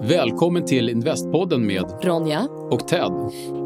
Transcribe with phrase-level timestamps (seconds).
[0.00, 2.48] Välkommen till Investpodden med Ronja.
[2.70, 3.12] och Ted.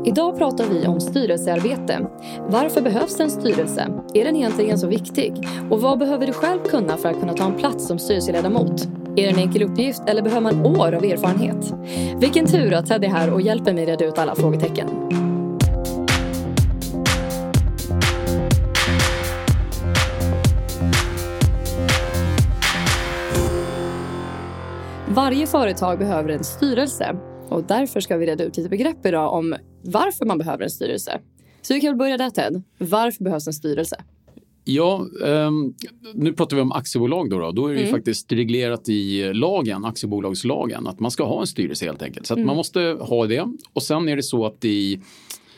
[0.04, 2.06] Idag pratar vi om styrelsearbete.
[2.48, 3.88] Varför behövs en styrelse?
[4.14, 5.32] Är den egentligen så viktig?
[5.70, 8.88] Och vad behöver du själv kunna för att kunna ta en plats som styrelseledamot?
[9.16, 11.74] Är det en enkel uppgift eller behöver man år av erfarenhet?
[12.20, 14.88] Vilken tur att Ted är här och hjälper mig reda ut alla frågetecken.
[25.14, 27.16] Varje företag behöver en styrelse
[27.48, 31.20] och därför ska vi reda ut lite begrepp idag om varför man behöver en styrelse.
[31.62, 32.62] Så vi kan väl börja där Ted.
[32.78, 33.96] Varför behövs en styrelse?
[34.64, 35.74] Ja, ehm,
[36.14, 37.38] nu pratar vi om aktiebolag då.
[37.38, 41.46] Då, då är det ju faktiskt reglerat i lagen, aktiebolagslagen, att man ska ha en
[41.46, 42.26] styrelse helt enkelt.
[42.26, 43.46] Så att man måste ha det.
[43.72, 45.00] Och sen är det så att i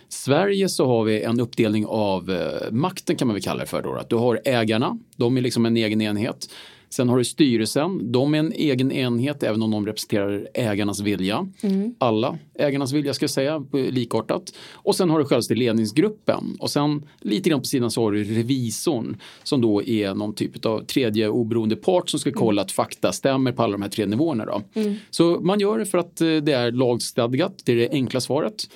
[0.09, 3.83] Sverige så har vi en uppdelning av eh, makten kan man väl kalla det för.
[3.83, 6.49] Då, att du har ägarna, de är liksom en egen enhet.
[6.93, 11.47] Sen har du styrelsen, de är en egen enhet även om de representerar ägarnas vilja.
[11.99, 14.55] Alla ägarnas vilja ska jag säga, likartat.
[14.73, 16.57] Och sen har du självaste ledningsgruppen.
[16.59, 20.67] Och sen lite grann på sidan så har du revisorn som då är någon typ
[20.67, 24.07] av tredje oberoende part som ska kolla att fakta stämmer på alla de här tre
[24.07, 24.45] nivåerna.
[24.45, 24.63] Då.
[25.11, 28.69] Så man gör det för att eh, det är lagstadgat, det är det enkla svaret.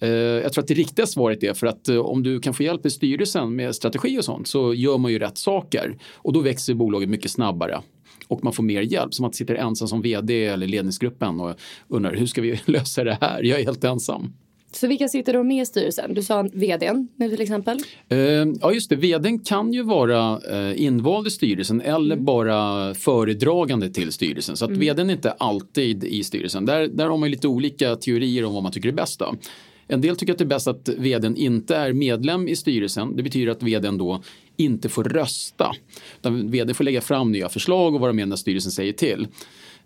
[0.00, 2.62] Eh, Jag tror att det riktiga svaret är för att eh, om du kan få
[2.62, 6.40] hjälp i styrelsen med strategi och sånt så gör man ju rätt saker och då
[6.40, 7.80] växer bolaget mycket snabbare
[8.28, 9.14] och man får mer hjälp.
[9.14, 11.54] Som att sitta ensam som vd eller ledningsgruppen och
[11.88, 13.42] undrar hur ska vi lösa det här?
[13.42, 14.32] Jag är helt ensam.
[14.72, 16.14] Så vilka sitter då med i styrelsen?
[16.14, 17.78] Du sa vdn nu till exempel.
[18.08, 18.18] Eh,
[18.60, 20.40] Ja just det, vdn kan ju vara
[20.74, 24.56] invald i styrelsen eller bara föredragande till styrelsen.
[24.56, 26.66] Så att vdn är inte alltid i styrelsen.
[26.66, 29.18] Där, där har man lite olika teorier om vad man tycker är bäst.
[29.18, 29.34] Då.
[29.86, 33.16] En del tycker att det är bäst att vdn inte är medlem i styrelsen.
[33.16, 34.22] Det betyder att vdn då
[34.56, 35.72] inte får rösta.
[36.20, 39.26] Utan vd får lägga fram nya förslag och vara med när styrelsen säger till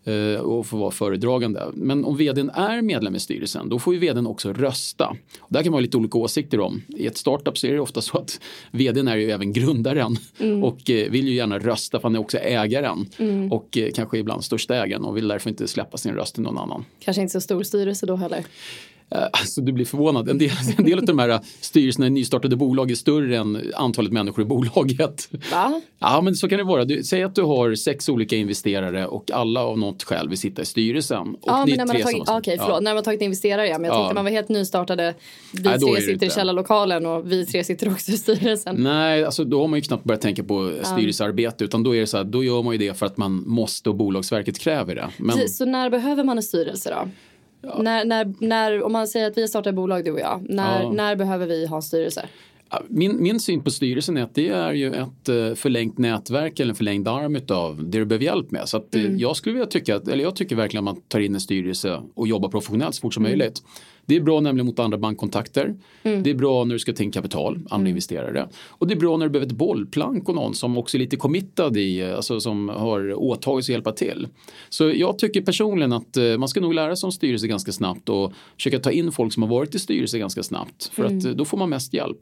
[0.04, 1.62] eh, och få vara föredragande.
[1.75, 5.16] Men om vdn är medlem i styrelsen då får ju vdn också rösta.
[5.41, 6.82] Och där kan man ha lite olika åsikter om.
[6.88, 10.16] I ett startup så är det ofta så att vdn är ju även grundaren
[10.62, 13.06] och eh, vill ju gärna rösta för han är också ägaren
[13.50, 16.59] och eh, kanske ibland största ägaren och vill därför inte släppa sin röst till någon
[16.59, 16.84] annan.
[17.00, 18.44] Kanske inte så stor styrelse då heller.
[19.11, 20.29] Eh, Alltså du blir förvånad.
[20.29, 24.13] En del, en del av de här styrelserna i nystartade bolag är större än antalet
[24.13, 25.29] människor i bolaget.
[25.53, 25.81] Va?
[25.99, 26.85] Ja men så kan det vara.
[26.85, 30.63] Du, säg att du har sex olika investerare och alla av något skäl vill sitta
[30.63, 31.19] i styrelsen.
[31.35, 32.65] Och Ja, men är när man har tagit, okej, ja.
[32.65, 33.99] förlåt, när man har tagit investerare ja, men jag Ja.
[34.01, 35.15] tänkte man var helt nystartade.
[35.53, 38.77] Vi Nej, tre sitter i källarlokalen och vi tre sitter också i styrelsen.
[38.79, 42.07] Nej, alltså då har man ju knappt börjat tänka på styrelsearbete utan då är det
[42.07, 45.09] så här, då gör man ju det för att man måste och Bolagsverket kräver det.
[45.17, 47.09] Men Så när behöver man en styrelse då?
[47.79, 50.93] När, när, när, om man säger att vi startar bolag du och jag, när, Ja.
[50.93, 52.27] när behöver vi ha en styrelse?
[52.71, 56.61] Ja, Min, min syn på styrelsen är att det är ju ett eh, förlängt nätverk
[56.61, 58.69] eller en förlängd arm av det du behöver hjälp med.
[58.69, 61.35] Så att, eh, jag skulle vilja tycka, eller jag tycker verkligen att man tar in
[61.35, 63.63] en styrelse och jobbar professionellt så fort som möjligt.
[64.09, 65.75] Det är bra nämligen mot andra bankkontakter.
[66.03, 68.49] Det är bra när du ska ta in kapital, andra investerare.
[68.69, 71.17] Och det är bra när du behöver ett bollplank och någon som också är lite
[71.17, 74.29] committad i, alltså som har åtagit sig att hjälpa till.
[74.69, 78.09] Så jag tycker personligen att eh, man ska nog lära sig om styrelse ganska snabbt
[78.09, 80.91] och försöka ta in folk som har varit i styrelse ganska snabbt.
[80.93, 82.19] För att eh, då får man mest hjälp.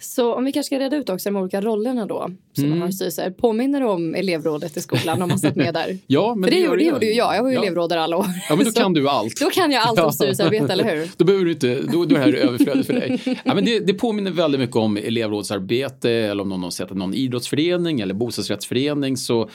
[0.00, 2.70] Så om vi kanske ska reda ut också de olika rollerna då som Mm.
[2.78, 3.30] man har i styrelser.
[3.30, 5.98] Påminner du om elevrådet i skolan om man satt med där?
[6.06, 7.62] Ja, men För det, gör gjorde, det gjorde ju jag, jag var ju Ja.
[7.62, 8.26] elevrådare alla år.
[8.48, 9.40] Ja, men då kan du allt.
[9.40, 11.08] Då kan jag allt om styrelsearbete, eller hur?
[11.16, 13.20] Då behöver du inte, då, då är det här överflödigt för dig.
[13.44, 17.14] Ja, men det, det påminner väldigt mycket om elevrådsarbete eller om någon har sett någon
[17.14, 19.50] idrottsförening eller bostadsrättsförening så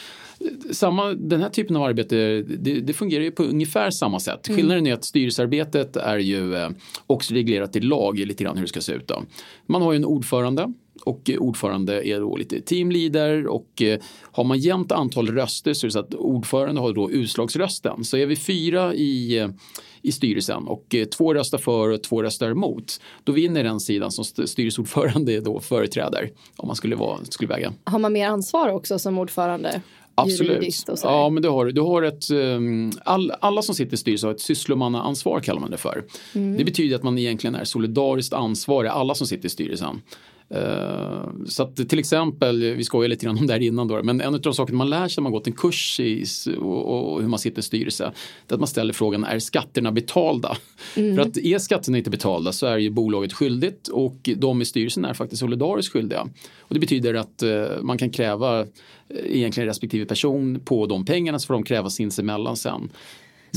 [0.71, 4.47] samma, den här typen av arbete det, det, fungerar ju på ungefär samma sätt.
[4.47, 4.57] Mm.
[4.57, 6.69] Skillnaden är att styrelsearbetet är ju eh,
[7.07, 9.07] också reglerat i lag lite grann hur det ska se ut.
[9.07, 9.23] Då.
[9.65, 10.73] Man har ju en ordförande
[11.05, 13.99] och ordförande är då lite teamleader och eh,
[14.31, 18.03] har man jämnt antal röster så är det så att ordförande har då utslagsrösten.
[18.03, 19.49] Så är vi fyra i, eh,
[20.01, 24.25] i styrelsen och två röstar för och två röstar emot, då vinner den sidan som
[24.25, 27.73] styrelseordförande då företräder om man skulle, vara, skulle väga.
[27.83, 29.81] Har man mer ansvar också som ordförande?
[30.15, 30.86] Absolut.
[31.04, 31.81] Ja, men det har du.
[31.81, 35.77] Har ett, ehm, all, alla som sitter i styrelsen har ett sysslomannaansvar kallar man det
[35.77, 36.04] för.
[36.36, 36.57] Mm.
[36.57, 40.01] Det betyder att man egentligen är solidariskt ansvarig, alla som sitter i styrelsen.
[40.49, 44.21] Eh, så att till exempel, vi skojade lite grann om det här innan då, men
[44.21, 46.25] en av de saker man lär sig när man gått en kurs i
[46.59, 48.11] och, hur man sitter i styrelse,
[48.47, 50.57] det är att man ställer frågan, är skatterna betalda?
[50.95, 51.15] Mm.
[51.15, 55.05] För att är skatterna inte betalda så är ju bolaget skyldigt och de i styrelsen
[55.05, 56.27] är faktiskt solidariskt skyldiga.
[56.59, 58.67] Och det betyder att uh, man kan kräva uh,
[59.25, 62.89] egentligen respektive person på de pengarna så får de kräva sinsemellan sen.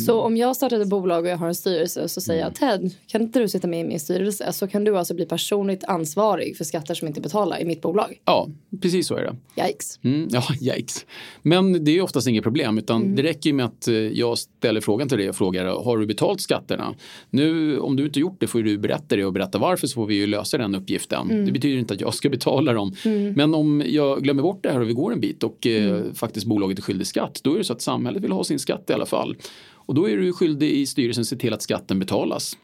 [0.04, 0.24] Så mm.
[0.24, 2.80] om jag startar ett bolag och jag har en styrelse så säger jag mm.
[2.80, 4.52] Ted, kan inte du sitta med i min styrelse?
[4.52, 8.20] Så kan du alltså bli personligt ansvarig för skatter som inte betalar i mitt bolag.
[8.24, 8.48] Ja,
[8.82, 9.66] precis så är det.
[9.68, 9.98] Yikes.
[10.02, 10.42] Mm, ja,
[10.76, 11.06] yikes.
[11.42, 13.16] Men det är oftast inget problem utan mm.
[13.16, 16.40] det räcker med att eh, jag ställer frågan till dig och frågar har du betalt
[16.40, 16.94] skatterna?
[17.30, 20.06] Nu om du inte gjort det får du berätta det och berätta varför så får
[20.06, 21.30] vi ju lösa den uppgiften.
[21.30, 21.46] Mm.
[21.46, 22.94] Det betyder inte att jag ska betala dem.
[23.04, 23.32] Mm.
[23.32, 26.46] Men om jag glömmer bort det här och vi går en bit och eh, faktiskt
[26.46, 28.92] bolaget är skyldig skatt då är det så att samhället vill ha sin skatt i
[28.92, 29.36] alla fall.
[29.86, 32.56] Och då är du skyldig i styrelsen att se till att skatten betalas.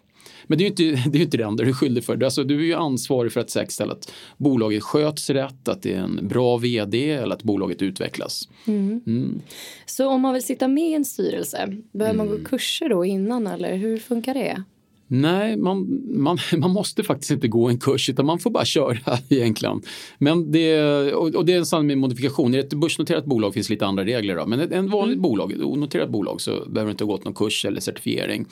[0.46, 2.24] Men det är ju inte det, är inte det enda du är skyldig för.
[2.24, 5.98] Alltså, du är ju ansvarig för att säkerställa att bolaget sköts rätt, att det är
[5.98, 8.48] en bra vd eller att bolaget utvecklas.
[8.66, 9.00] Mm.
[9.06, 9.40] Mm.
[9.86, 12.44] Så om man vill sitta med i en styrelse, behöver man gå mm.
[12.44, 14.62] kurser då innan eller hur funkar det?
[15.14, 19.18] Nej, man, man, man måste faktiskt inte gå en kurs utan man får bara köra
[19.28, 19.82] egentligen.
[20.18, 20.82] Men det,
[21.12, 22.54] och, och det är en sann med modifikation.
[22.54, 24.36] I ett börsnoterat bolag finns lite andra regler.
[24.36, 24.46] Då.
[24.46, 25.22] Men ett, en vanligt mm.
[25.22, 28.46] bolag, ett onoterat bolag så behöver inte ha gått någon kurs eller certifiering.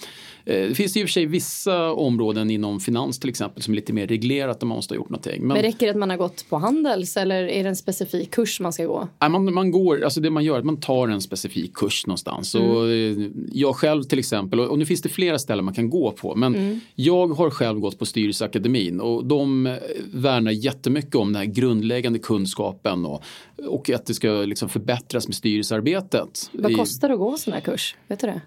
[0.45, 3.77] Eh, det finns i och för sig vissa områden inom finans till exempel som är
[3.77, 5.41] lite mer reglerat där man måste ha gjort någonting.
[5.41, 8.31] Men, Men räcker det att man har gått på Handels eller är det en specifik
[8.31, 9.09] kurs man ska gå?
[9.21, 12.07] Nej, man, man går, alltså det man gör är att man tar en specifik kurs
[12.07, 12.55] någonstans.
[12.55, 12.71] Mm.
[12.71, 16.11] Och eh, jag själv till exempel, och nu finns det flera ställen man kan gå
[16.11, 16.35] på.
[16.35, 16.81] Men mm.
[16.95, 19.75] jag har själv gått på Styrelseakademin och de eh,
[20.13, 23.23] värnar jättemycket om den här grundläggande kunskapen och,
[23.69, 26.51] och att det ska liksom förbättras med styrelsearbetet.
[26.53, 27.97] Vad kostar det att gå en sån här kurs?
[28.09, 28.41] Vet du det?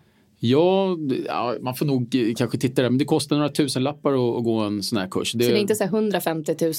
[0.45, 0.97] Ja,
[1.61, 2.89] man får nog kanske titta där.
[2.89, 5.33] Men det kostar några tusen lappar att, gå en sån här kurs.
[5.33, 6.73] Det, så det är inte så 150 000?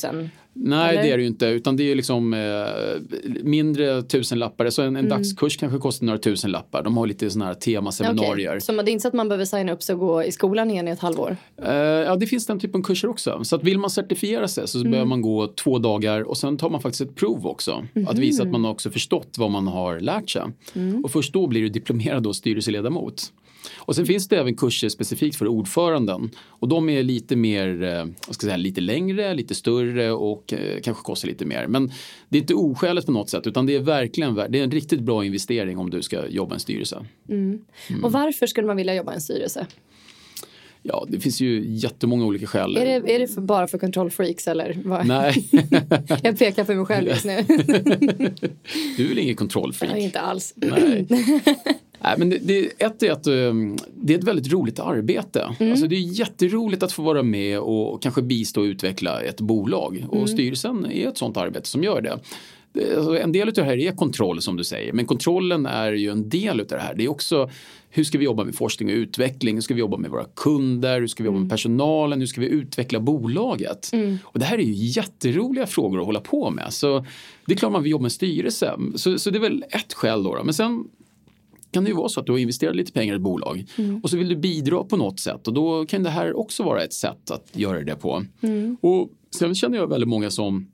[0.53, 1.03] Nej, eller?
[1.03, 1.47] det är det ju inte.
[1.47, 2.41] Utan det är liksom eh,
[3.43, 4.71] mindre tusen lappar.
[4.71, 5.09] Så en, en mm.
[5.09, 6.83] dagskurs kanske kostar några tusen lappar.
[6.83, 8.49] De har lite sådana här temaseminarier.
[8.49, 8.61] Okay.
[8.61, 10.71] Så det är inte så att man behöver signa upp sig och gå i skolan
[10.71, 11.37] igen i ett halvår?
[11.63, 13.45] Eh, ja, det finns den typen av kurser också.
[13.45, 14.91] Så att vill man certifiera sig så mm.
[14.91, 17.85] behöver man gå två dagar och sen tar man faktiskt ett prov också.
[17.95, 18.09] Mm.
[18.09, 20.43] Att visa att man också förstått vad man har lärt sig.
[20.75, 21.05] Mm.
[21.05, 23.33] Och först då blir du diplomerad och styrelseledamot.
[23.77, 28.05] Och sen finns det även kurser specifikt för ordföranden och de är lite mer, eh,
[28.27, 31.67] vad ska jag säga, lite längre, lite större och eh, kanske kostar lite mer.
[31.67, 31.93] Men
[32.29, 35.01] det är inte oskäligt på något sätt utan det är verkligen det är en riktigt
[35.01, 37.07] bra investering om du ska jobba i en styrelse.
[37.29, 37.61] Mm.
[37.91, 38.05] Mm.
[38.05, 39.67] Och varför skulle man vilja jobba i en styrelse?
[40.87, 42.77] Ja, det finns ju jättemånga olika skäl.
[42.77, 44.79] Är det, är det för, bara för kontrollfreaks eller?
[44.85, 45.07] Vad?
[45.07, 45.49] Nej.
[46.23, 47.37] jag pekar för mig själv just nu.
[48.97, 49.93] du är väl ingen kontrollfreak?
[49.93, 50.53] Nej, inte alls.
[50.57, 51.07] Nej.
[52.05, 55.57] Nej, men det, det, ett är att um, det är ett väldigt roligt arbete.
[55.61, 55.73] Mm.
[55.73, 59.97] Alltså, det är jätteroligt att få vara med och kanske bistå och utveckla ett bolag.
[59.97, 60.09] Mm.
[60.09, 62.19] Och styrelsen är ett sånt arbete som gör det.
[62.97, 66.11] Alltså, en del av det här är kontroll som du säger, men kontrollen är ju
[66.11, 66.95] en del av det här.
[66.95, 67.51] Det är också
[67.97, 69.55] hur ska vi jobba med forskning och utveckling?
[69.55, 71.01] Hur ska vi jobba med våra kunder?
[71.01, 71.51] Hur ska vi jobba med mm.
[71.51, 72.21] personalen?
[72.21, 73.91] Hur ska vi utveckla bolaget?
[73.93, 74.19] Mm.
[74.25, 76.73] Och det här är ju jätteroliga frågor att hålla på med.
[76.73, 77.07] Så
[77.47, 78.73] det är klart man vill jobba med styrelse.
[78.95, 80.35] Så, så det är väl ett skäl då.
[80.35, 80.45] då.
[80.45, 80.85] Men sen
[81.75, 84.01] kan det ju vara så att du har investerat lite pengar i ett bolag mm.
[84.03, 86.83] och så vill du bidra på något sätt och då kan det här också vara
[86.83, 88.25] ett sätt att göra det på.
[88.41, 88.77] Mm.
[88.81, 90.67] Och sen känner jag väldigt många som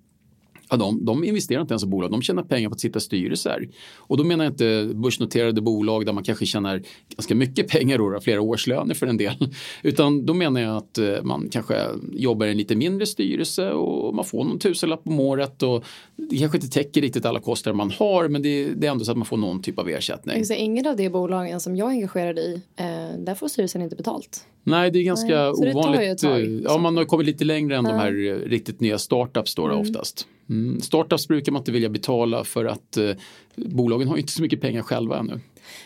[0.70, 3.00] Ja, de, de investerar inte ens i bolag, de tjänar pengar på att sitta i
[3.00, 3.68] styrelser.
[3.96, 6.82] Och då menar jag inte börsnoterade bolag där man kanske tjänar
[7.16, 9.34] ganska mycket pengar då, flera årslöner för en del.
[9.82, 14.14] Utan då menar jag att eh, man kanske jobbar i en lite mindre styrelse och
[14.14, 15.84] man får någon tusenlapp om året och
[16.16, 19.10] det kanske inte täcker riktigt alla kostnader man har men det, det är ändå så
[19.10, 20.44] att man får någon typ av ersättning.
[20.44, 22.86] Så ingen av de bolagen som jag är engagerad i, eh,
[23.18, 24.44] där får styrelsen inte betalt?
[24.64, 26.18] Nej, det är ganska Nej, ovanligt.
[26.18, 27.90] Tag, ja, man har kommit lite längre än ja.
[27.90, 28.12] de här
[28.48, 29.78] riktigt nya startups då, mm.
[29.78, 30.26] oftast.
[30.50, 30.80] Mm.
[30.80, 33.10] Startups brukar man inte vilja betala för att eh,
[33.54, 35.40] bolagen har inte så mycket pengar själva ännu.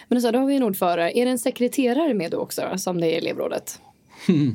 [0.08, 1.18] Men så, då har vi en ordförare.
[1.18, 3.80] Är det en sekreterare med då också som det är i elevrådet?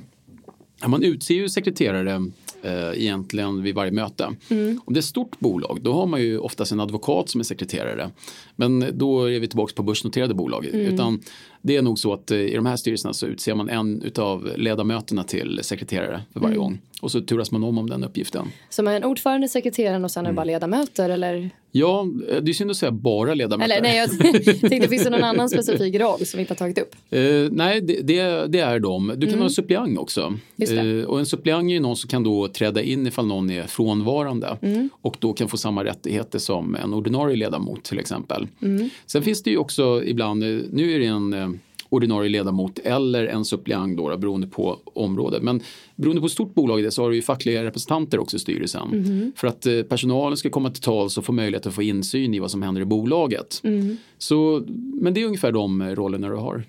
[0.82, 4.26] Ja, man utser ju sekreterare eh, egentligen vid varje möte.
[4.26, 7.44] Om det är ett stort bolag då har man ju oftast en advokat som är
[7.44, 8.10] sekreterare.
[8.56, 10.66] Men då är vi tillbaka på börsnoterade bolag.
[10.66, 11.22] Utan
[11.62, 14.50] det är nog så att eh, i de här styrelserna så utser man en utav
[14.56, 16.82] ledamöterna till sekreterare för varje gång.
[17.02, 18.48] Och så turas man om om den uppgiften.
[18.70, 21.50] Som en ordförande, sekreteraren och sen är det bara ledamöter eller?
[21.72, 23.74] Ja, eh, det är synd att säga bara ledamöter.
[23.74, 24.20] Eller nej, jag
[24.70, 26.96] tänkte finns det någon annan specifik roll som vi inte har tagit upp?
[27.10, 27.22] Eh,
[27.52, 29.14] nej, det, det, det är de.
[29.18, 30.34] Du kan ha en suppleant också.
[30.70, 31.00] Mm.
[31.00, 33.64] Eh, och en suppleant är ju någon som kan då träda in ifall någon är
[33.64, 34.90] frånvarande Mm.
[35.02, 38.48] och då kan få samma rättigheter som en ordinarie ledamot till exempel.
[38.62, 38.90] Mm.
[39.06, 41.50] Sen finns det ju också ibland, eh, nu är det en eh,
[41.90, 45.40] ordinarie ledamot eller en suppleant då, beroende på område.
[45.42, 45.62] Men
[45.96, 48.40] beroende på hur stort bolag det är så har du ju fackliga representanter också i
[48.40, 48.90] styrelsen.
[48.92, 49.32] Mm-hmm.
[49.36, 52.40] För att eh, personalen ska komma till tals och få möjlighet att få insyn i
[52.40, 53.62] vad som händer i bolaget.
[53.64, 53.98] Mm.
[54.18, 54.64] Så,
[55.02, 56.64] men det är ungefär de eh, rollerna du har.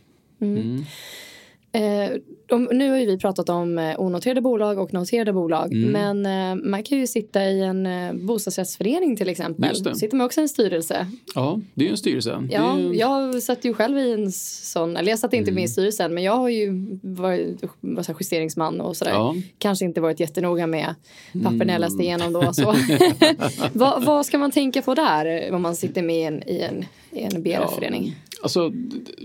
[1.73, 2.11] Eh,
[2.71, 5.73] nu har vi pratat om eh, onoterade bolag och noterade bolag.
[5.73, 6.21] Mm.
[6.23, 6.27] Men
[6.61, 9.97] eh, man kan ju sitta i en eh, bostadsrättsförening till exempel.
[9.97, 11.07] Sitter man också i en styrelse.
[11.35, 12.49] Ja, det är ju en styrelse.
[12.51, 15.55] Ja, är jag satt ju själv i en sån, eller jag satt inte Mm.
[15.55, 19.13] med i styrelsen men jag har ju varit var så justeringsman och sådär.
[19.13, 19.31] Ja.
[19.31, 19.43] Mm.
[19.59, 20.95] Kanske inte varit jättenoga med
[21.45, 22.53] papperna jag läste igenom då.
[22.53, 22.75] Så.
[23.73, 26.85] vad, vad ska man tänka på där om man sitter med i en, i en,
[27.11, 28.17] i en BRF-förening?
[28.43, 28.73] Alltså,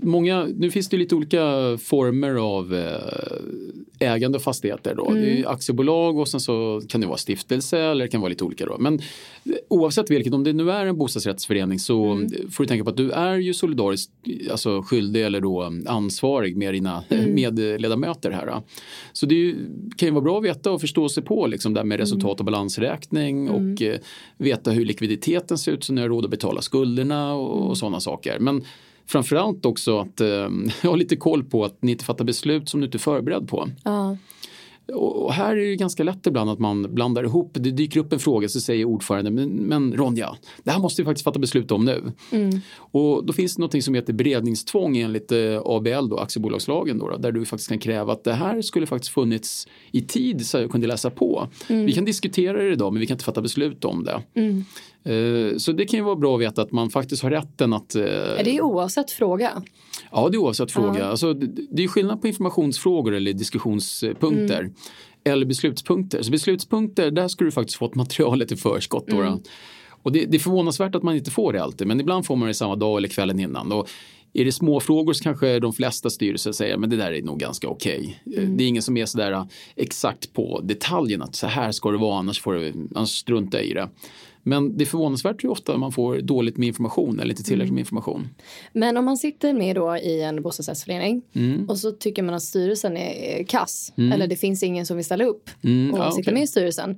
[0.02, 1.38] många, nu finns det lite olika
[1.82, 4.94] former av eh, ägande av fastigheter.
[4.94, 5.10] Då.
[5.14, 8.28] Det är ju aktiebolag och sen så kan det vara stiftelse eller det kan vara
[8.28, 8.66] lite olika.
[8.66, 8.76] Då.
[8.78, 9.00] Men eh,
[9.68, 12.30] oavsett vilket, om det nu är en bostadsrättsförening så Mm.
[12.50, 14.12] får du tänka på att du är ju solidariskt
[14.50, 17.34] alltså, skyldig eller då ansvarig med dina Mm.
[17.34, 18.46] medledamöter här.
[18.46, 18.62] Då.
[19.12, 19.56] Så det ju,
[19.96, 22.38] kan ju vara bra att veta och förstå sig på liksom, det här med resultat
[22.40, 23.98] och balansräkning och eh,
[24.38, 28.00] veta hur likviditeten ser ut så ni har råd att betala skulderna och, och sådana
[28.00, 28.38] saker.
[28.38, 28.64] Men
[29.06, 30.48] framförallt också att eh,
[30.82, 33.68] ha lite koll på att ni inte fattar beslut som du inte är förberedd på.
[33.84, 34.16] Ja.
[34.94, 37.50] Och här är det ganska lätt ibland att man blandar ihop.
[37.54, 41.06] Det dyker upp en fråga så säger ordföranden men, men Ronja, det här måste vi
[41.06, 42.12] faktiskt fatta beslut om nu.
[42.76, 47.32] Och då finns det något som heter beredningstvång enligt eh, ABL, då, aktiebolagslagen, då, där
[47.32, 50.86] du faktiskt kan kräva att det här skulle faktiskt funnits i tid så jag kunde
[50.86, 51.48] läsa på.
[51.68, 54.22] Vi kan diskutera det idag men vi kan inte fatta beslut om det.
[55.04, 57.94] Eh, Så det kan ju vara bra att veta att man faktiskt har rätten att
[57.94, 59.62] eh, Är det oavsett fråga?
[60.16, 61.06] Ja, det är oavsett fråga.
[61.06, 64.70] Alltså, det, är skillnad på informationsfrågor eller diskussionspunkter.
[65.24, 66.22] Eller beslutspunkter.
[66.22, 69.06] Så beslutspunkter, där ska du faktiskt fått materialet i förskott.
[69.06, 69.40] Då.
[70.02, 72.48] Och det, det är förvånansvärt att man inte får det alltid, men ibland får man
[72.48, 73.72] det samma dag eller kvällen innan.
[73.72, 73.88] Och
[74.32, 77.38] är det små frågor så kanske de flesta styrelser säger men det där är nog
[77.38, 78.22] ganska okej.
[78.36, 79.44] Eh, Det är ingen som är sådär eh,
[79.76, 83.72] exakt på detaljen att så här ska det vara annars får du annars strunta i
[83.72, 83.88] det.
[84.48, 87.80] Men det är förvånansvärt hur ofta man får dåligt med information eller inte tillräckligt med
[87.80, 88.28] information.
[88.72, 91.68] Men om man sitter med då i en bostadsrättsförening Mm.
[91.68, 95.24] och så tycker man att styrelsen är kass eller det finns ingen som vill ställa
[95.24, 96.34] upp Mm, och ja, sitta okej.
[96.34, 96.90] med i styrelsen.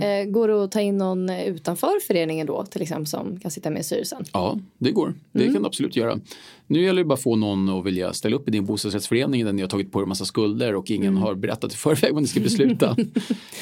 [0.00, 3.70] Eh, går det att ta in någon utanför föreningen då till exempel som kan sitta
[3.70, 4.24] med i styrelsen?
[4.32, 5.14] Ja, det går.
[5.32, 6.18] Det kan du absolut göra.
[6.66, 9.52] Nu gäller det bara att få någon att vilja ställa upp i din bostadsrättsförening där
[9.52, 12.22] ni har tagit på er en massa skulder och ingen har berättat i förväg vad
[12.22, 12.96] ni ska besluta.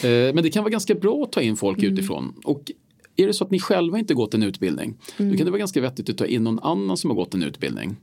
[0.05, 2.35] Eh, Men det kan vara ganska bra att ta in folk utifrån.
[2.45, 2.73] Och
[3.23, 5.81] är det så att ni själva inte gått en utbildning då kan det vara ganska
[5.81, 7.97] vettigt att ta in någon annan som har gått en utbildning.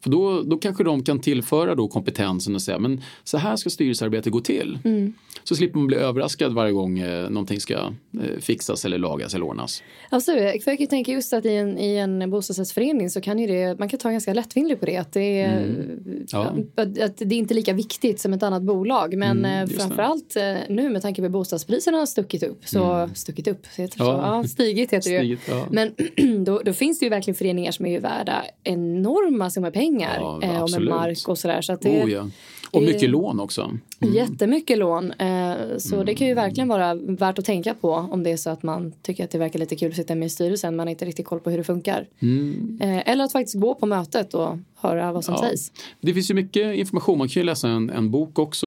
[0.00, 3.70] För då, då kanske de kan tillföra då kompetensen och säga men så här ska
[3.70, 4.78] styrelsearbete gå till.
[5.44, 7.90] Så slipper man bli överraskad varje gång eh, någonting ska eh,
[8.40, 9.82] fixas eller lagas eller ordnas.
[10.10, 13.46] Absolut, för jag kan tänka just att i en, i en bostadsrättsförening så kan ju
[13.46, 14.96] det, man kan ta ganska lättvindigt på det.
[14.96, 16.26] Att det, är, Mm.
[16.32, 16.54] Ja.
[16.76, 19.16] att, att det är inte lika viktigt som ett annat bolag.
[19.16, 19.78] Men Mm, mm, just det.
[19.78, 22.66] framförallt eh, nu med tanke på bostadspriserna har stuckit upp.
[22.68, 24.10] Så, Stuckit upp, heter det så?
[24.12, 24.24] Mm.
[24.24, 24.44] Ja.
[24.58, 25.38] Stigit heter det ju.
[25.48, 25.66] Ja.
[25.70, 25.94] Men
[26.44, 30.16] då, då finns det ju verkligen föreningar som är ju värda enorma summor pengar.
[30.20, 31.60] Ja, eh, och med mark och sådär.
[31.62, 32.28] Så att det, Oh, ja.
[32.70, 33.70] Och mycket lån också.
[34.14, 35.12] Jättemycket lån.
[35.12, 36.44] Eh, så det kan ju Mm.
[36.44, 39.38] verkligen vara värt att tänka på om det är så att man tycker att det
[39.38, 40.78] verkar lite kul att sitta med i styrelsen.
[40.78, 42.06] Har inte riktigt koll på hur det funkar.
[42.80, 45.44] Eh, eller att faktiskt gå på mötet och höra vad som Mm.
[45.44, 45.50] Ja.
[45.50, 45.72] sägs.
[46.00, 47.18] Det finns ju mycket information.
[47.18, 48.66] Man kan ju läsa en, en bok också.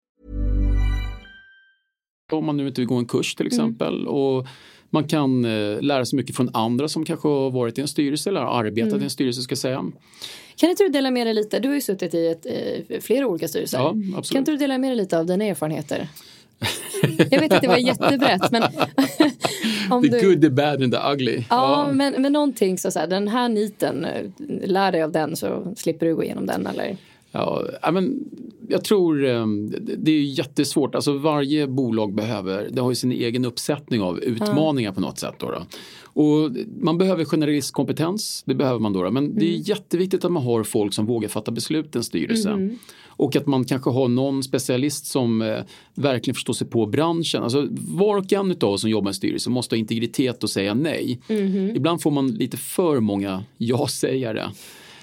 [2.33, 4.07] Om man nu inte vill gå en kurs till exempel.
[4.07, 4.47] Och
[4.89, 8.29] man kan eh, lära sig mycket från andra som kanske har varit i en styrelse
[8.29, 9.85] eller har arbetat i en styrelse ska säga.
[10.55, 11.59] Kan inte du dela med dig lite?
[11.59, 13.77] Du har ju suttit i ett, eh, flera olika styrelser.
[13.77, 14.29] Ja, absolut.
[14.31, 16.07] Kan inte du dela med dig lite av dina erfarenheter?
[17.31, 18.63] Jag vet att det var jättebrett men...
[19.89, 21.43] om The du- good, the bad and the ugly.
[21.49, 24.23] Ja, Men, men någonting så, så här, den här niten, eh,
[24.63, 26.97] lär dig av den så slipper du gå igenom den eller?
[27.31, 28.19] Ja, men
[28.69, 29.45] jag tror eh,
[29.97, 30.95] det- är jättesvårt.
[30.95, 35.33] Alltså varje bolag behöver, det har ju sin egen uppsättning av utmaningar på något sätt.
[35.37, 35.65] Då, då.
[36.03, 39.03] Och man behöver generalistkompetens, det behöver man då.
[39.03, 39.11] då.
[39.11, 42.49] Men det är jätteviktigt att man har folk som vågar fatta beslut i en styrelse.
[43.07, 45.59] Och att man kanske har någon specialist som eh,
[45.95, 47.43] verkligen förstår sig på branschen.
[47.43, 50.49] Alltså, var och en av oss som jobbar i en styrelse måste ha integritet och
[50.49, 51.19] säga nej.
[51.75, 54.49] Ibland får man lite för många ja-sägare.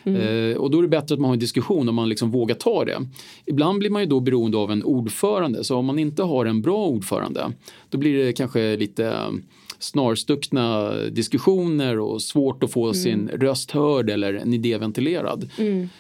[0.05, 0.51] Mm.
[0.51, 2.55] Eh, och då är det bättre att man har en diskussion om man liksom vågar
[2.55, 2.99] ta det.
[3.47, 6.63] Ibland blir man ju då beroende av en ordförande så om man inte har en
[6.63, 7.53] bra ordförande
[7.89, 9.15] då blir det kanske lite
[9.79, 15.51] snarstuckna diskussioner och svårt att få sin röst hörd eller en idé ventilerad.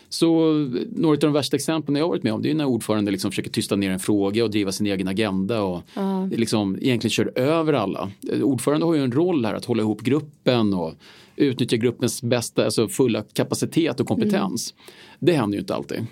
[0.08, 0.52] Så
[0.90, 3.30] några av de värsta exemplen jag har varit med om det är när ordförande liksom
[3.30, 5.82] försöker tysta ner en fråga och driva sin egen agenda och
[6.30, 8.10] liksom egentligen kör över alla.
[8.42, 10.94] Ordförande har ju en roll här att hålla ihop gruppen och
[11.36, 14.74] utnyttja gruppens bästa, alltså fulla kapacitet och kompetens.
[15.18, 16.06] Det händer ju inte alltid.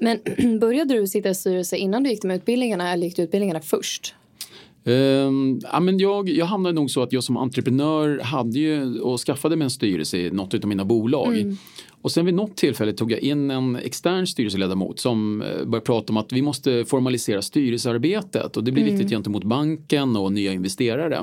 [0.00, 0.18] Men
[0.60, 4.14] började du sitta i styrelse innan du gick de utbildningarna eller gick du utbildningarna först?
[4.86, 9.20] Ehm, ja, men jag, jag hamnade nog så att jag som entreprenör hade ju och
[9.20, 11.56] skaffade mig en styrelse i något av mina bolag.
[12.02, 16.12] Och sen vid något tillfälle tog jag in en extern styrelseledamot som eh, började prata
[16.12, 21.18] om att vi måste formalisera styrelsearbetet och det blir viktigt gentemot banken och nya investerare.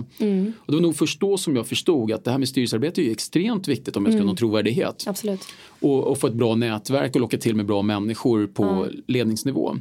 [0.60, 3.12] Och det var nog först då som jag förstod att det här med styrelsearbete är
[3.12, 5.04] extremt viktigt om jag ska ha någon trovärdighet.
[5.08, 5.42] Absolut.
[5.84, 9.76] Och, och få ett bra nätverk och locka till med bra människor på ledningsnivå.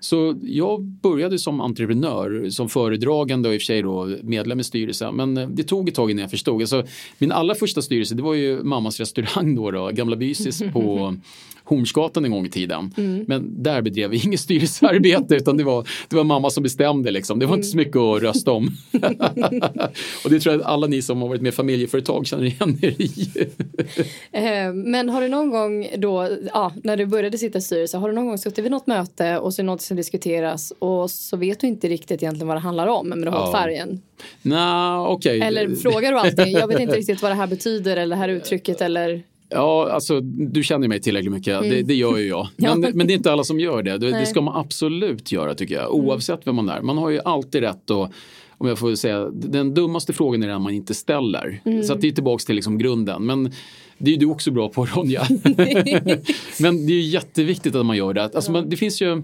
[0.00, 4.64] Så jag började som entreprenör, som föredragande och i och för sig då medlem i
[4.64, 5.14] styrelsen.
[5.14, 6.60] Men eh, det tog ett tag innan jag förstod.
[6.60, 6.84] Alltså,
[7.18, 11.14] min allra första styrelse det var ju mammas restaurang då, då Gamla Bysis på
[11.68, 12.92] Hornsgatan en gång i tiden.
[13.26, 17.38] Men där bedrev vi inget styrelsearbete utan det var, det var mamma som bestämde liksom.
[17.38, 18.68] Det var inte så mycket att rösta om.
[20.24, 22.94] och det tror jag att alla ni som har varit med familjeföretag känner igen er
[23.02, 23.30] i.
[24.32, 28.08] Eh, Men har du någon gång då, ja, när du började sitta i styrelse, har
[28.08, 31.10] du någon gång suttit vid något möte och så är det något som diskuteras och
[31.10, 33.52] så vet du inte riktigt egentligen vad det handlar om, men du har Ja.
[33.52, 34.00] färgen.
[34.42, 35.40] Nej, okej.
[35.40, 38.28] Eller frågar du allting, jag vet inte riktigt vad det här betyder eller det här
[38.28, 41.62] uttrycket eller Ja, alltså du känner mig tillräckligt mycket.
[41.62, 42.48] Det, det gör ju jag.
[42.56, 43.98] Men, men det är inte alla som gör det.
[43.98, 45.94] Det, det ska man absolut göra tycker jag.
[45.94, 46.82] Oavsett vem man är.
[46.82, 48.10] Man har ju alltid rätt att
[48.58, 51.60] om jag får säga, den dummaste frågan är den man inte ställer.
[51.84, 53.26] Så att det är tillbaks till liksom grunden.
[53.26, 53.52] Men
[53.98, 55.26] det är ju du också bra på Ronja.
[56.60, 58.22] Men det är ju jätteviktigt att man gör det.
[58.22, 59.22] Alltså, man, det finns ju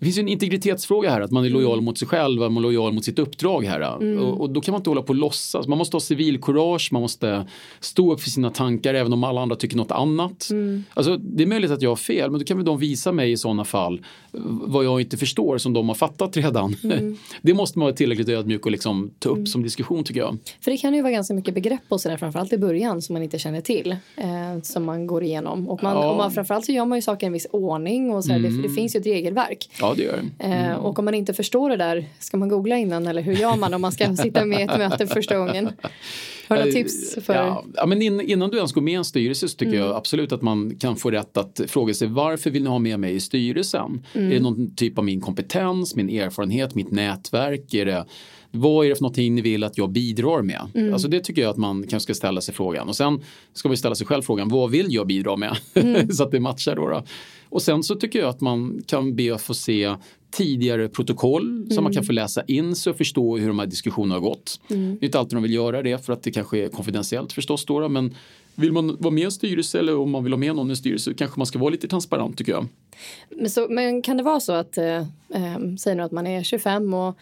[0.00, 2.60] det finns ju en integritetsfråga här, att man är lojal mot sig själv, man är
[2.60, 3.96] lojal mot sitt uppdrag här.
[4.18, 5.66] Och, och då kan man inte hålla på och låtsas.
[5.68, 7.46] Man måste ha civilkurage, man måste
[7.80, 10.48] stå upp för sina tankar även om alla andra tycker något annat.
[10.94, 13.32] Alltså, det är möjligt att jag har fel, men då kan väl de visa mig
[13.32, 14.00] i sådana fall
[14.66, 16.76] vad jag inte förstår som de har fattat redan.
[17.42, 20.38] det måste man vara tillräckligt ödmjuk och liksom ta upp som diskussion tycker jag.
[20.60, 23.22] För det kan ju vara ganska mycket begrepp och sådär, framförallt i början som man
[23.22, 23.96] inte känner till.
[24.16, 24.26] Eh,
[24.62, 25.68] som man går igenom.
[25.68, 25.98] Och, man, Ja.
[25.98, 26.10] Mm.
[26.10, 28.38] och man, framförallt så gör man ju saker i en viss ordning och så här,
[28.38, 29.70] det, det finns ju ett regelverk.
[29.80, 30.44] Ja, det gör det.
[30.44, 33.56] Eh, och om man inte förstår det där, ska man googla innan eller hur gör
[33.56, 35.70] man om man ska sitta med i ett möte första gången?
[36.48, 37.34] Har du några tips för?
[37.34, 39.96] Ja, ja, men in, innan du ens går med i en styrelse så tycker jag
[39.96, 43.14] absolut att man kan få rätt att fråga sig varför vill ni ha med mig
[43.14, 44.06] i styrelsen?
[44.12, 47.74] Är det någon typ av min kompetens, min erfarenhet, mitt nätverk?
[47.74, 48.04] Är det,
[48.50, 50.92] vad är det för någonting ni vill att jag bidrar med?
[50.92, 52.88] Alltså det tycker jag att man kanske ska ställa sig frågan.
[52.88, 53.20] Och sen
[53.52, 55.56] ska man ställa sig själv frågan, vad vill jag bidra med?
[56.16, 57.02] så att det matchar då, då.
[57.50, 59.94] Och sen så tycker jag att man kan be att få se
[60.30, 64.14] tidigare protokoll så man kan få läsa in sig och förstå hur de här diskussionerna
[64.14, 64.60] har gått.
[64.68, 67.64] Det är inte alltid de vill göra det för att det kanske är konfidentiellt förstås
[67.64, 68.14] då, men
[68.54, 70.70] vill man vara med i en styrelse eller om man vill ha med någon i
[70.70, 72.66] en styrelse kanske man ska vara lite transparent tycker jag.
[73.28, 74.96] Men, så, men kan det vara så att, eh,
[75.34, 77.16] eh, säg nu att man är 25 och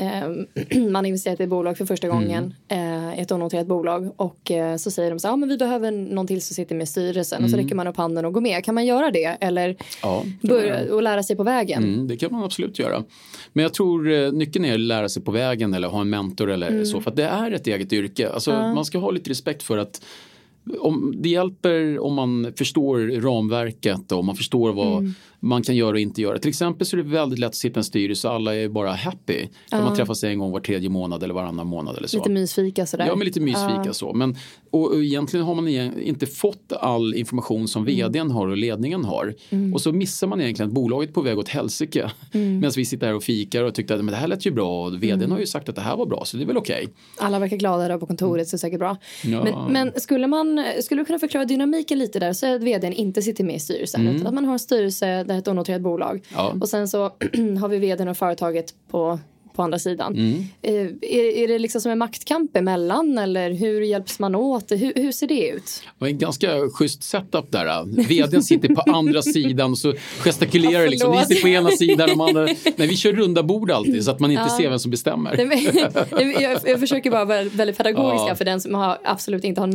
[0.90, 3.18] man har investerat i ett bolag för första gången, Mm.
[3.18, 6.26] ett onoterat bolag och eh, så säger de så här, ja men vi behöver någon
[6.26, 7.64] till som sitter med styrelsen och så Mm.
[7.66, 8.64] räcker man upp handen och går med.
[8.64, 11.84] Kan man göra det eller Ja, börja och lära sig på vägen?
[11.84, 13.04] Mm, det kan man absolut göra.
[13.52, 16.50] Men jag tror eh, nyckeln är att lära sig på vägen eller ha en mentor
[16.50, 16.86] eller Mm.
[16.86, 17.00] så.
[17.00, 18.28] För att det är ett eget yrke.
[18.30, 18.74] Alltså, Ja.
[18.74, 20.02] Man ska ha lite respekt för att
[20.80, 25.14] om, det hjälper om man förstår ramverket och om man förstår vad Mm.
[25.42, 26.38] Man kan göra och inte göra.
[26.38, 28.68] Till exempel så är det väldigt lätt att sitta i en styrelse och alla är
[28.68, 29.46] bara happy.
[29.70, 29.80] Ja.
[29.84, 32.16] man träffas en gång var tredje månad eller varannan månad eller så.
[32.16, 33.06] Lite mysfika sådär.
[33.06, 33.92] Ja, men lite mysfika Ja.
[33.92, 34.12] så.
[34.12, 34.36] Men,
[34.70, 39.34] och, och egentligen har man inte fått all information som vdn har och ledningen har.
[39.50, 39.74] Mm.
[39.74, 42.10] Och så missar man egentligen att bolaget är på väg åt helsike.
[42.32, 42.54] Mm.
[42.60, 44.84] Medan vi sitter här och fikar och tyckte att men det här lät ju bra
[44.86, 45.30] och vdn Mm.
[45.32, 46.88] har ju sagt att det här var bra så det är väl okej.
[47.18, 48.96] Alla verkar glada där på kontoret så det är säkert bra.
[49.24, 49.44] Ja.
[49.44, 52.32] Men, men skulle, man, skulle du kunna förklara dynamiken lite där?
[52.32, 54.14] Säg att vdn inte sitter med i styrelsen Mm.
[54.16, 56.54] utan att man har en styrelse det är ett onoterat bolag Ja.
[56.60, 56.98] och sen så
[57.60, 59.18] har vi vdn och företaget på,
[59.54, 60.14] på andra sidan.
[60.14, 60.44] Mm.
[60.62, 60.72] Eh,
[61.10, 64.70] Är, är det liksom som en maktkamp emellan eller hur hjälps man åt?
[64.72, 65.64] Hur, hur ser det ut?
[65.84, 67.84] Det var en ganska schysst setup där.
[68.08, 71.12] Vdn sitter på andra sidan och så gestikulerar Ja, liksom.
[71.12, 72.42] Ni sitter på ena sidan och de andra.
[72.76, 74.56] Nej, vi kör runda bord alltid så att man inte Ja.
[74.56, 75.38] ser vem som bestämmer.
[76.42, 78.34] Jag, jag försöker vara väldigt pedagogisk Ja.
[78.34, 79.66] för den som har, absolut inte har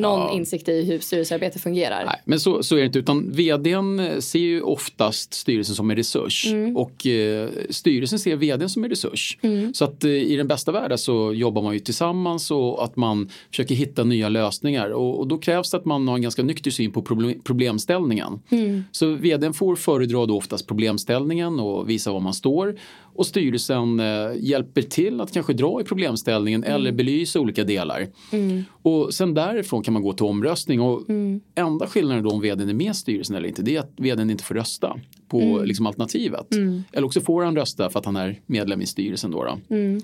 [0.00, 2.04] någon insikt i hur styrelsearbete fungerar.
[2.06, 2.98] Nej, men så, så är det inte.
[2.98, 6.46] Utan vdn ser ju oftast styrelsen som en resurs.
[6.50, 6.76] Mm.
[6.76, 9.21] Och eh, styrelsen ser vdn som en resurs.
[9.40, 9.74] Mm.
[9.74, 13.28] Så att eh, i den bästa världen så jobbar man ju tillsammans och att man
[13.50, 14.90] försöker hitta nya lösningar.
[14.90, 18.40] Och, och då krävs det att man har en ganska nykter syn på problem, problemställningen.
[18.50, 18.84] Mm.
[18.92, 22.76] Så vdn får föredra då oftast problemställningen och visa var man står.
[23.14, 28.06] Och styrelsen eh, hjälper till att kanske dra i problemställningen eller belysa olika delar.
[28.32, 28.64] Mm.
[28.82, 30.80] Och sen därifrån kan man gå till omröstning.
[30.80, 31.40] Och Mm.
[31.54, 34.30] enda skillnaden då om vdn är med i styrelsen eller inte det är att vdn
[34.30, 35.64] inte får rösta på Mm.
[35.64, 36.54] liksom, alternativet.
[36.54, 36.82] Mm.
[36.92, 39.30] Eller också får han rösta för att han är medlem i styrelsen.
[39.30, 39.74] Då, då.
[39.74, 40.00] Mm.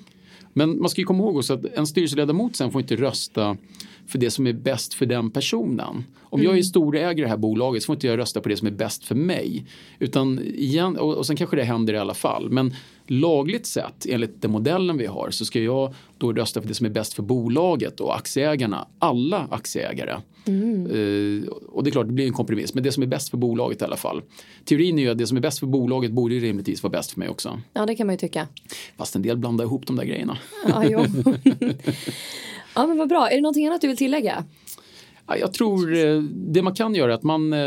[0.52, 3.56] Men man ska ju komma ihåg också att en styrelseledamot sen får inte rösta
[4.08, 6.04] för det som är bäst för den personen.
[6.30, 6.62] Om jag är Mm.
[6.64, 9.04] storägare i det här bolaget så får inte jag rösta på det som är bäst
[9.04, 9.66] för mig.
[9.98, 12.50] Utan igen, och, och sen kanske det händer i alla fall.
[12.50, 12.74] Men
[13.06, 16.86] lagligt sett, enligt den modellen vi har, så ska jag då rösta för det som
[16.86, 18.88] är bäst för bolaget och aktieägarna.
[18.98, 20.16] Alla aktieägare.
[20.46, 20.86] Mm.
[20.86, 22.74] Eh, och det är klart, det blir en kompromiss.
[22.74, 24.22] Men det som är bäst för bolaget i alla fall.
[24.64, 27.10] Teorin är ju att det som är bäst för bolaget borde ju rimligtvis vara bäst
[27.12, 27.60] för mig också.
[27.72, 28.46] Ja, det kan man ju tycka.
[28.96, 30.38] Fast en del blandar ihop de där grejerna.
[30.68, 31.06] Ja.
[32.80, 33.30] ja, men vad bra.
[33.30, 34.44] Är det någonting annat du vill tillägga?
[35.30, 37.58] Ja, Jag tror eh, det man kan göra är att man, eh,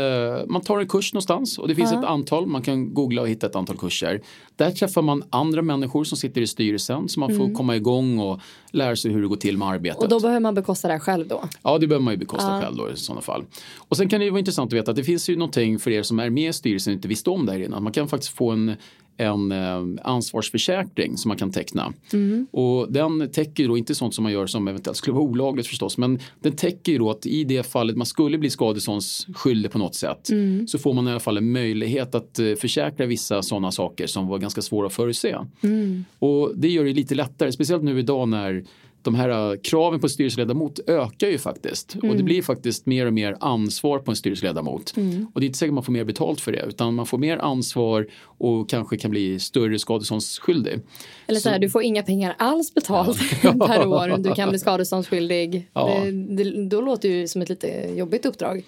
[0.46, 1.98] man tar en kurs någonstans och det finns Ja.
[1.98, 4.20] ett antal, man kan googla och hitta ett antal kurser.
[4.56, 7.54] Där träffar man andra människor som sitter i styrelsen så man får Mm.
[7.56, 10.02] komma igång och lära sig hur det går till med arbetet.
[10.02, 11.44] Och då behöver man bekosta det här själv då?
[11.62, 12.60] Ja, det behöver man ju bekosta Ja.
[12.60, 13.44] själv då i sådana fall.
[13.78, 15.90] Och sen kan det ju vara intressant att veta att det finns ju någonting för
[15.90, 17.82] er som är med i styrelsen och inte visste om det här innan.
[17.82, 18.74] Man kan faktiskt få en,
[19.16, 21.92] en eh, ansvarsförsäkring som man kan teckna.
[22.12, 22.46] Mm.
[22.50, 25.98] Och den täcker då inte sånt som man gör som eventuellt skulle vara olagligt förstås.
[25.98, 30.30] Men den täcker då att i det fallet man skulle bli skadeståndsskyldig på något sätt.
[30.30, 30.66] Mm.
[30.66, 34.26] Så får man i alla fall en möjlighet att eh, försäkra vissa sådana saker som
[34.26, 35.36] var ganska svåra att förutse.
[35.62, 36.04] Mm.
[36.18, 38.64] Och det gör det lite lättare, speciellt nu idag när
[39.02, 41.94] de här eh, kraven på styrelseledamot ökar ju faktiskt.
[41.94, 42.24] Och det Mm.
[42.24, 44.96] blir faktiskt mer och mer ansvar på en styrelseledamot.
[44.96, 45.26] Mm.
[45.34, 47.18] Och det är inte säkert att man får mer betalt för det utan man får
[47.18, 50.80] mer ansvar och kanske kan bli större skadeståndsskyldig.
[51.26, 54.18] Eller så här, du får inga pengar alls betalt per år.
[54.18, 54.58] Du kan bli
[55.02, 55.68] skadeståndsskyldig.
[55.72, 56.00] Ja.
[56.04, 56.10] Det,
[56.44, 58.62] det, då låter det ju som ett lite jobbigt uppdrag.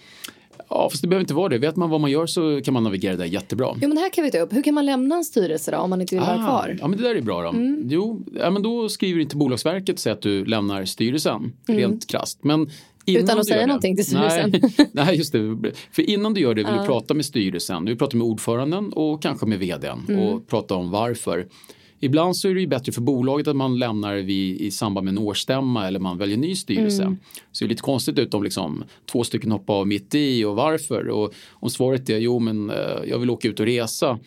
[0.68, 1.58] Ja, fast det behöver inte vara det.
[1.58, 3.68] Vet man vad man gör så kan man navigera där jättebra.
[3.74, 4.52] Jo, men det här kan vi ta upp.
[4.52, 6.76] Hur kan man lämna en styrelse då, om man inte vill vara kvar?
[6.80, 7.48] Ja, men det där är bra då.
[7.48, 7.82] Mm.
[7.88, 11.80] Jo, ja, men då skriver du till Bolagsverket och säger att du lämnar styrelsen, Mm.
[11.80, 12.38] rent krasst.
[12.44, 12.70] Men
[13.06, 14.50] innan Utan att säga det- någonting till styrelsen.
[14.50, 15.56] Nej, nej, just det.
[15.92, 18.92] För innan du gör det vill du prata med styrelsen, du vill prata med ordföranden
[18.92, 20.20] och kanske med vdn Mm.
[20.20, 21.46] och prata om varför.
[22.00, 25.12] Ibland så är det ju bättre för bolaget att man lämnar vid, i samband med
[25.12, 27.02] en årsstämma eller man väljer ny styrelse.
[27.02, 27.18] Mm.
[27.52, 30.56] Så det är lite konstigt ut om liksom två stycken hoppar av mitt i och
[30.56, 31.08] varför.
[31.08, 32.76] Och om svaret är jo men eh,
[33.06, 34.18] jag vill åka ut och resa.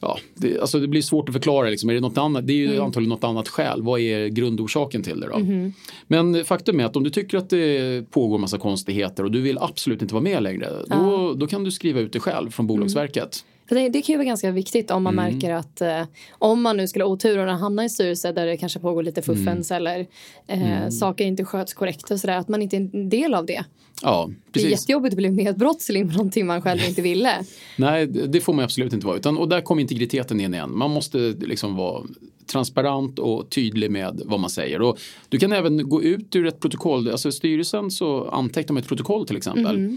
[0.00, 1.68] Ja, det, alltså det blir svårt att förklara.
[1.70, 1.90] Liksom.
[1.90, 2.46] Är det, något annat?
[2.46, 2.84] det är ju Mm.
[2.84, 3.82] antagligen något annat skäl.
[3.82, 5.38] Vad är grundorsaken till det då?
[5.38, 5.72] Mhm.
[6.06, 9.58] Men faktum är att om du tycker att det pågår massa konstigheter och du vill
[9.58, 10.70] absolut inte vara med längre.
[10.86, 13.44] Då, då kan du skriva ut det själv från Bolagsverket.
[13.68, 15.32] För det, det kan ju vara ganska viktigt om man Mm.
[15.32, 18.56] märker att eh, om man nu skulle ha otur och hamna i styrelse där det
[18.56, 20.06] kanske pågår lite fuffens eller
[20.46, 20.90] eh, Mm.
[20.90, 23.64] saker inte sköts korrekt och sådär, att man inte är en del av det.
[24.02, 24.70] Ja, Det är precis.
[24.80, 27.30] jättejobbigt att bli medbrottsling med någonting man själv inte ville.
[27.76, 29.16] Nej, det får man absolut inte vara.
[29.16, 30.76] Utan, och där kommer integriteten in igen.
[30.78, 32.02] Man måste liksom vara
[32.46, 34.82] transparent och tydlig med vad man säger.
[34.82, 37.10] Och du kan även gå ut ur ett protokoll.
[37.10, 39.96] Alltså styrelsen så antecknar man ett protokoll till exempel.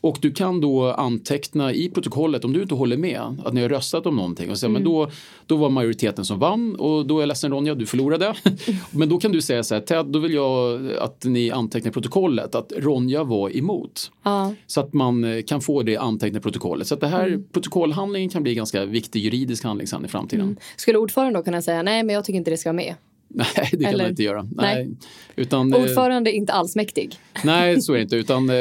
[0.00, 3.68] Och du kan då anteckna i protokollet om du inte håller med att ni har
[3.68, 5.10] röstat om någonting och säga men då,
[5.46, 8.34] då var majoriteten som vann och då är jag ledsen Ronja, du förlorade.
[8.90, 11.92] men då kan du säga så här Ted, då vill jag att ni antecknar i
[11.92, 14.10] protokollet att Ronja var emot.
[14.22, 14.54] Ja.
[14.66, 16.86] Så att man eh, kan få det antecknat i protokollet.
[16.86, 20.56] Så att det här protokollhandlingen kan bli ganska viktig juridisk handling sen i framtiden.
[20.76, 22.94] Skulle ordföranden då kunna säga nej men jag tycker inte det ska vara med?
[23.34, 24.42] Nej, det kan Eller- man inte göra.
[24.42, 24.52] Nej.
[24.86, 24.90] Nej,
[25.36, 27.14] Utan, eh, Ordförande är inte alls mäktig.
[27.44, 28.16] nej så är det inte.
[28.16, 28.56] Utan eh,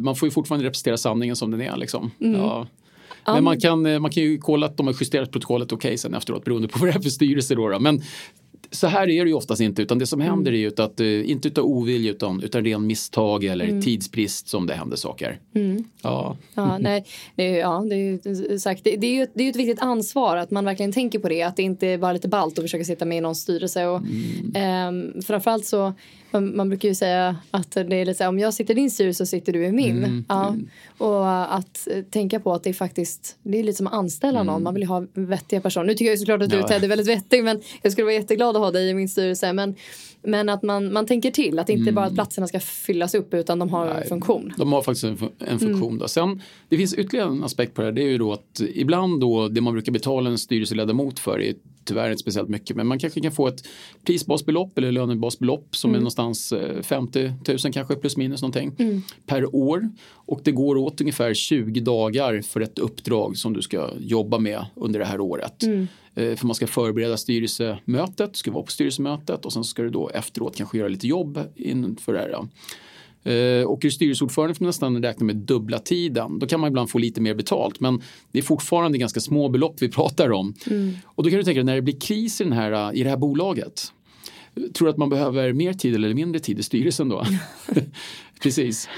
[0.00, 1.76] man får ju fortfarande representera sanningen som den är.
[1.76, 2.10] Liksom.
[2.18, 2.66] Ja.
[3.26, 6.14] Men man kan, eh, man kan ju kolla att de har justerat protokollet okej sen
[6.14, 7.54] efteråt beroende på vad det är för styrelse.
[7.54, 7.78] Då, då.
[7.80, 8.02] Men
[8.70, 11.30] så här är det ju oftast inte utan det som händer är ju att, eh,
[11.30, 15.38] inte utav ovilja utan utan ren misstag eller tidsbrist som det händer saker.
[16.02, 16.36] Ja.
[16.54, 18.84] Ja, nej, det är, ja, det är ju sagt.
[18.84, 21.42] Det, det, är ju, det är ett viktigt ansvar att man verkligen tänker på det.
[21.42, 23.86] Att det inte är bara lite ballt att försöka sitta med i någon styrelse.
[23.86, 24.00] Och,
[24.54, 25.92] ehm, framförallt så,
[26.34, 28.80] man, man brukar ju säga att det är lite så här, om jag sitter i
[28.80, 30.24] din styrelse så sitter du i min.
[30.28, 30.56] ja.
[30.98, 34.42] Och att eh, tänka på att det är faktiskt, det är lite som att anställa
[34.42, 34.62] någon.
[34.62, 35.86] Man vill ju ha vettiga personer.
[35.86, 36.68] Nu tycker jag såklart att du Ja.
[36.68, 39.52] Ted är väldigt vettig men jag skulle vara jätteglad att ha dig i min styrelse.
[39.52, 39.74] Men,
[40.22, 43.58] men att man, man tänker till, att inte bara att platserna ska fyllas upp utan
[43.58, 44.52] de har en funktion.
[44.56, 45.98] De har faktiskt en, en funktion.
[45.98, 46.08] Då.
[46.08, 47.92] Sen, det finns ytterligare en aspekt på det här.
[47.92, 51.54] Det är ju då att ibland då det man brukar betala en styrelseledamot för är
[51.84, 52.76] tyvärr inte speciellt mycket.
[52.76, 53.66] Men man kanske kan få ett
[54.06, 59.88] prisbasbelopp eller lönebasbelopp som är någonstans eh, 50 000 kanske plus minus någonting per år.
[60.10, 64.66] Och det går åt ungefär 20 dagar för ett uppdrag som du ska jobba med
[64.74, 65.62] under det här året.
[66.14, 69.90] Eh, För man ska förbereda styrelsemötet, du ska vara på styrelsemötet och sen ska du
[69.90, 72.48] då efteråt kanske göra lite jobb inför det här.
[73.24, 76.38] Eh, Och är styrelseordförande får man nästan räkna med dubbla tiden.
[76.38, 79.82] Då kan man ibland få lite mer betalt men det är fortfarande ganska små belopp
[79.82, 80.54] vi pratar om.
[81.04, 83.10] Och då kan du tänka dig när det blir kris i, den här, i det
[83.10, 83.82] här bolaget.
[84.74, 87.24] Tror du att man behöver mer tid eller mindre tid i styrelsen då?
[88.42, 88.88] Precis.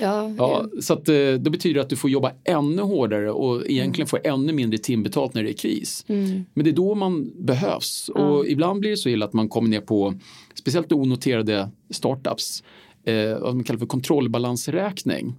[0.00, 4.06] Ja, Ja, så att, eh, det betyder att du får jobba ännu hårdare och egentligen
[4.08, 6.04] får ännu mindre timbetalt när det är kris.
[6.06, 8.08] Men det är då man behövs.
[8.08, 10.14] Och ibland blir det så illa att man kommer ner på
[10.54, 12.62] speciellt onoterade startups
[13.04, 15.34] eh, vad man kallar för kontrollbalansräkning.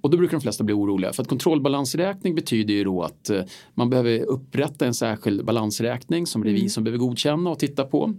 [0.00, 3.42] Och då brukar de flesta bli oroliga för att kontrollbalansräkning betyder ju då att eh,
[3.74, 8.14] man behöver upprätta en särskild balansräkning som revisorn behöver godkänna och titta på.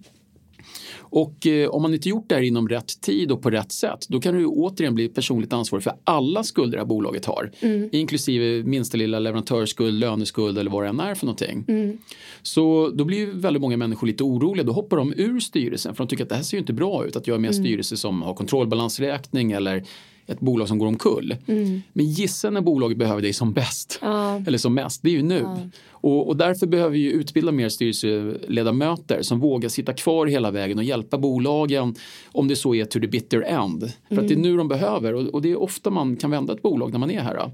[1.09, 4.05] Och eh, om man inte gjort det här inom rätt tid och på rätt sätt
[4.09, 7.51] då kan du återigen bli personligt ansvarig för alla skulder det här bolaget har.
[7.91, 11.65] Inklusive minsta lilla leverantörsskuld, löneskuld eller vad det än är för någonting.
[12.41, 14.63] Så då blir väldigt många människor lite oroliga.
[14.63, 17.05] Då hoppar de ur styrelsen för de tycker att det här ser ju inte bra
[17.05, 19.83] ut att jag är med i en styrelse som har kontrollbalansräkning eller
[20.27, 21.35] ett bolag som går omkull.
[21.93, 23.99] Men gissa när bolaget behöver dig som bäst.
[24.47, 25.45] Eller som mest, det är ju nu.
[25.91, 30.83] Och, och därför behöver vi utbilda mer styrelseledamöter som vågar sitta kvar hela vägen och
[30.83, 33.91] hjälpa bolagen om det så är to the bitter end.
[34.09, 36.53] För att det är nu de behöver och, och det är ofta man kan vända
[36.53, 37.51] ett bolag när man är här.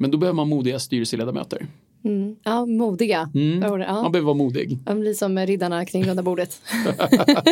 [0.00, 1.66] Men då behöver man modiga styrelseledamöter.
[2.44, 3.30] Ja modiga.
[3.32, 3.84] Det?
[3.86, 4.02] Ja.
[4.02, 4.78] Man behöver vara modig.
[4.84, 6.60] De blir som riddarna kring runda bordet.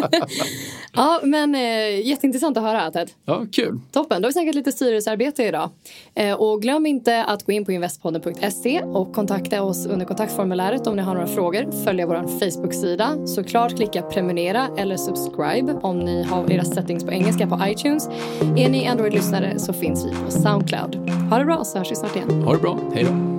[0.93, 3.11] ja, men eh, jätteintressant att höra Ted.
[3.25, 3.81] Ja, kul.
[3.93, 5.71] Toppen, då har vi snackat lite styrelsearbete idag.
[6.15, 10.97] Eh, och glöm inte att gå in på investpodden.se och kontakta oss under kontaktformuläret om
[10.97, 11.85] ni har några frågor.
[11.85, 13.27] Följa vår Facebook-sida.
[13.27, 18.09] Såklart klicka prenumerera eller subscribe om ni har era settings på engelska på iTunes.
[18.57, 21.11] Är ni Android-lyssnare så finns vi på Soundcloud.
[21.31, 22.43] Ha det bra så hörs vi snart igen.
[22.43, 22.79] Ha det bra.
[22.95, 23.34] Hej då.